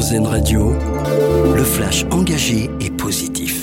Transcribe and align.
Radio, 0.00 0.72
le 1.54 1.62
flash 1.62 2.06
engagé 2.10 2.70
et 2.80 2.90
positif. 2.90 3.59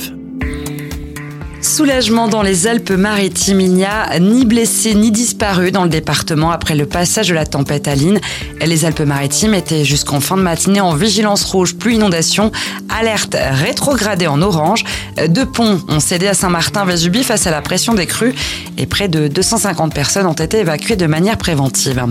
Soulagement 1.77 2.27
dans 2.27 2.41
les 2.41 2.65
Alpes-Maritimes. 2.65 3.61
Il 3.61 3.75
n'y 3.75 3.85
a 3.85 4.17
ni 4.17 4.45
blessés 4.45 4.95
ni 4.95 5.11
disparus 5.11 5.71
dans 5.71 5.83
le 5.83 5.91
département 5.91 6.49
après 6.49 6.73
le 6.73 6.87
passage 6.87 7.27
de 7.27 7.35
la 7.35 7.45
tempête 7.45 7.87
Aline. 7.87 8.19
Les 8.65 8.83
Alpes-Maritimes 8.83 9.53
étaient 9.53 9.85
jusqu'en 9.85 10.19
fin 10.19 10.37
de 10.37 10.41
matinée 10.41 10.81
en 10.81 10.95
vigilance 10.95 11.43
rouge 11.43 11.75
plus 11.75 11.93
inondation. 11.93 12.51
Alerte 12.89 13.37
rétrogradée 13.51 14.25
en 14.25 14.41
orange. 14.41 14.85
Deux 15.27 15.45
ponts 15.45 15.79
ont 15.87 15.99
cédé 15.99 16.25
à 16.25 16.33
Saint-Martin-Vésubie 16.33 17.23
face 17.23 17.45
à 17.45 17.51
la 17.51 17.61
pression 17.61 17.93
des 17.93 18.07
crues 18.07 18.33
et 18.79 18.87
près 18.87 19.07
de 19.07 19.27
250 19.27 19.93
personnes 19.93 20.25
ont 20.25 20.33
été 20.33 20.57
évacuées 20.57 20.95
de 20.95 21.05
manière 21.05 21.37
préventive. 21.37 22.03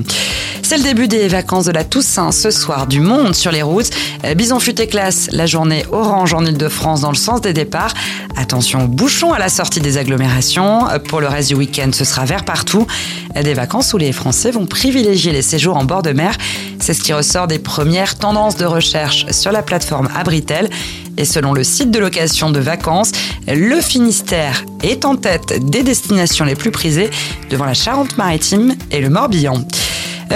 C'est 0.63 0.79
le 0.79 0.83
début 0.83 1.07
des 1.07 1.29
vacances 1.29 1.67
de 1.67 1.71
la 1.73 1.85
Toussaint 1.85 2.33
ce 2.33 2.51
soir. 2.51 2.87
Du 2.87 3.01
monde 3.01 3.35
sur 3.35 3.53
les 3.53 3.63
routes. 3.63 3.91
Bison 4.37 4.59
futé 4.59 4.89
classe 4.89 5.29
la 5.31 5.47
journée 5.47 5.85
orange 5.93 6.35
en 6.35 6.45
Ile-de-France 6.45 7.03
dans 7.03 7.11
le 7.11 7.17
sens 7.17 7.41
des 7.41 7.53
départs. 7.53 7.95
Attention 8.37 8.85
bouchons 8.85 9.33
à 9.33 9.39
la 9.39 9.49
sortie 9.49 9.81
des 9.81 9.97
agglomérations. 9.97 10.85
Pour 11.09 11.21
le 11.21 11.27
reste 11.27 11.49
du 11.49 11.55
week-end, 11.55 11.91
ce 11.93 12.05
sera 12.05 12.25
vert 12.25 12.45
partout. 12.45 12.87
Des 13.35 13.55
vacances 13.55 13.95
où 13.95 13.99
les 13.99 14.13
Français 14.13 14.51
vont 14.51 14.67
privilégier 14.67 15.33
les 15.33 15.43
séjours 15.43 15.77
en 15.77 15.85
bord 15.85 16.03
de 16.03 16.13
mer. 16.13 16.37
C'est 16.79 16.95
ce 16.95 17.03
qui 17.03 17.13
ressort 17.13 17.47
des 17.47 17.59
premières 17.59 18.19
tendances 18.19 18.57
de 18.57 18.67
recherche 18.67 19.27
sur 19.31 19.53
la 19.53 19.63
plateforme 19.63 20.09
Abritel. 20.15 20.69
Et 21.17 21.25
selon 21.25 21.55
le 21.55 21.65
site 21.65 21.91
de 21.91 21.99
location 21.99 22.51
de 22.51 22.61
vacances, 22.61 23.13
le 23.49 23.81
Finistère 23.81 24.65
est 24.83 25.07
en 25.07 25.17
tête 25.17 25.71
des 25.71 25.83
destinations 25.83 26.45
les 26.45 26.55
plus 26.55 26.71
prisées 26.71 27.11
devant 27.49 27.65
la 27.65 27.75
Charente-Maritime 27.75 28.75
et 28.91 29.01
le 29.01 29.09
Morbihan. 29.09 29.65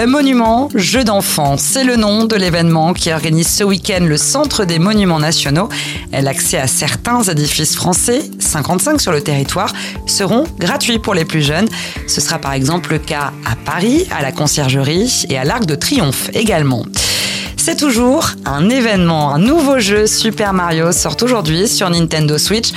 Monument, 0.07 0.69
jeu 0.73 1.03
d'enfants, 1.03 1.57
c'est 1.57 1.83
le 1.83 1.95
nom 1.95 2.25
de 2.25 2.35
l'événement 2.35 2.93
qui 2.93 3.11
organise 3.11 3.47
ce 3.47 3.63
week-end 3.63 3.99
le 4.01 4.17
Centre 4.17 4.65
des 4.65 4.79
Monuments 4.79 5.19
Nationaux. 5.19 5.69
L'accès 6.11 6.57
à 6.57 6.67
certains 6.67 7.21
édifices 7.23 7.75
français, 7.75 8.21
55 8.39 8.99
sur 8.99 9.11
le 9.11 9.21
territoire, 9.21 9.71
seront 10.07 10.45
gratuits 10.57 10.97
pour 10.97 11.13
les 11.13 11.25
plus 11.25 11.41
jeunes. 11.41 11.67
Ce 12.07 12.19
sera 12.19 12.39
par 12.39 12.53
exemple 12.53 12.91
le 12.91 12.99
cas 12.99 13.31
à 13.45 13.55
Paris, 13.55 14.07
à 14.11 14.21
la 14.21 14.31
Conciergerie 14.31 15.25
et 15.29 15.37
à 15.37 15.43
l'Arc 15.43 15.65
de 15.65 15.75
Triomphe 15.75 16.29
également. 16.33 16.83
C'est 17.63 17.75
toujours 17.75 18.31
un 18.45 18.71
événement. 18.71 19.35
Un 19.35 19.37
nouveau 19.37 19.77
jeu 19.77 20.07
Super 20.07 20.51
Mario 20.51 20.91
sort 20.91 21.15
aujourd'hui 21.21 21.67
sur 21.67 21.91
Nintendo 21.91 22.39
Switch, 22.39 22.71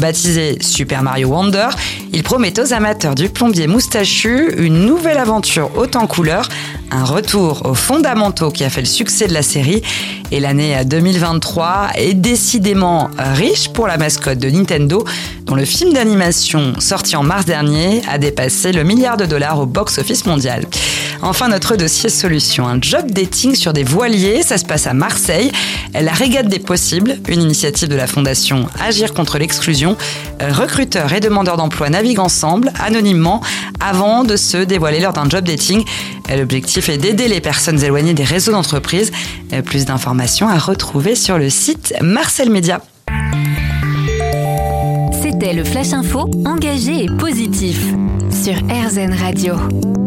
baptisé 0.00 0.56
Super 0.62 1.02
Mario 1.02 1.28
Wonder. 1.28 1.68
Il 2.14 2.22
promet 2.22 2.58
aux 2.58 2.72
amateurs 2.72 3.14
du 3.14 3.28
plombier 3.28 3.66
moustachu 3.66 4.54
une 4.56 4.86
nouvelle 4.86 5.18
aventure 5.18 5.70
haute 5.76 5.94
en 5.94 6.06
couleurs, 6.06 6.48
un 6.90 7.04
retour 7.04 7.62
aux 7.64 7.74
fondamentaux 7.74 8.50
qui 8.50 8.64
a 8.64 8.70
fait 8.70 8.80
le 8.80 8.86
succès 8.86 9.26
de 9.26 9.34
la 9.34 9.42
série. 9.42 9.82
Et 10.32 10.40
l'année 10.40 10.76
2023 10.84 11.90
est 11.96 12.14
décidément 12.14 13.10
riche 13.18 13.68
pour 13.68 13.86
la 13.86 13.96
mascotte 13.96 14.38
de 14.38 14.48
Nintendo, 14.48 15.04
dont 15.44 15.54
le 15.54 15.64
film 15.64 15.92
d'animation 15.92 16.74
sorti 16.78 17.16
en 17.16 17.22
mars 17.22 17.44
dernier 17.44 18.02
a 18.08 18.18
dépassé 18.18 18.72
le 18.72 18.84
milliard 18.84 19.16
de 19.16 19.26
dollars 19.26 19.58
au 19.58 19.66
box-office 19.66 20.26
mondial. 20.26 20.66
Enfin, 21.22 21.48
notre 21.48 21.76
dossier 21.76 22.08
solution, 22.08 22.66
un 22.66 22.80
job 22.80 23.10
dating 23.10 23.54
sur 23.54 23.72
des 23.72 23.84
voiliers, 23.84 24.42
ça 24.42 24.56
se 24.56 24.64
passe 24.64 24.86
à 24.86 24.94
Marseille. 24.94 25.52
La 25.92 26.12
régate 26.12 26.48
des 26.48 26.60
possibles, 26.60 27.18
une 27.28 27.42
initiative 27.42 27.88
de 27.88 27.96
la 27.96 28.06
fondation 28.06 28.66
Agir 28.80 29.12
contre 29.12 29.38
l'exclusion. 29.38 29.96
Recruteurs 30.40 31.12
et 31.12 31.20
demandeurs 31.20 31.56
d'emploi 31.56 31.90
naviguent 31.90 32.20
ensemble, 32.20 32.72
anonymement, 32.80 33.42
avant 33.80 34.24
de 34.24 34.36
se 34.36 34.58
dévoiler 34.58 35.00
lors 35.00 35.12
d'un 35.12 35.28
job 35.28 35.44
dating. 35.44 35.84
L'objectif 36.36 36.88
est 36.88 36.98
d'aider 36.98 37.28
les 37.28 37.40
personnes 37.40 37.82
éloignées 37.82 38.14
des 38.14 38.24
réseaux 38.24 38.52
d'entreprise. 38.52 39.10
Plus 39.64 39.84
d'informations 39.84 40.48
à 40.48 40.58
retrouver 40.58 41.14
sur 41.14 41.38
le 41.38 41.50
site 41.50 41.94
Marcel 42.00 42.50
Média. 42.50 42.80
C'était 45.22 45.52
le 45.52 45.64
Flash 45.64 45.92
Info, 45.92 46.30
engagé 46.46 47.04
et 47.04 47.08
positif 47.08 47.80
sur 48.30 48.54
RZN 48.54 49.12
Radio. 49.14 49.99